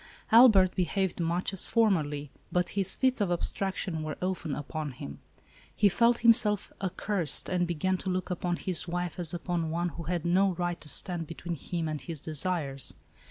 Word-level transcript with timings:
Albert 0.31 0.73
behaved 0.73 1.19
much 1.19 1.53
as 1.53 1.67
formerly, 1.67 2.31
but 2.51 2.69
his 2.69 2.95
fits 2.95 3.21
of 3.21 3.31
abstraction 3.31 4.01
were 4.01 4.17
often 4.19 4.55
upon 4.55 4.93
him. 4.93 5.19
He 5.75 5.89
felt 5.89 6.25
him 6.25 6.33
self 6.33 6.71
accursed, 6.81 7.49
and 7.49 7.67
began 7.67 7.97
to 7.99 8.09
look 8.09 8.31
upon 8.31 8.55
his 8.55 8.87
wife 8.87 9.19
as 9.19 9.31
upon 9.31 9.69
one 9.69 9.89
who 9.89 10.01
had 10.05 10.25
no 10.25 10.53
right 10.53 10.81
to 10.81 10.89
stand 10.89 11.27
between 11.27 11.53
him 11.55 11.87
and 11.87 12.01
his 12.01 12.19
desires. 12.19 12.95